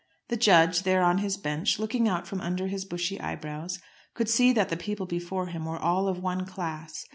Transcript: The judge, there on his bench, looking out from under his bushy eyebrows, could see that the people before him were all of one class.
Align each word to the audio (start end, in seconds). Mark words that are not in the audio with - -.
The 0.29 0.35
judge, 0.35 0.81
there 0.81 1.03
on 1.03 1.19
his 1.19 1.37
bench, 1.37 1.77
looking 1.77 2.07
out 2.07 2.25
from 2.25 2.41
under 2.41 2.65
his 2.65 2.85
bushy 2.85 3.21
eyebrows, 3.21 3.77
could 4.15 4.29
see 4.29 4.51
that 4.51 4.69
the 4.69 4.75
people 4.75 5.05
before 5.05 5.45
him 5.45 5.65
were 5.65 5.77
all 5.77 6.07
of 6.07 6.17
one 6.17 6.43
class. 6.47 7.05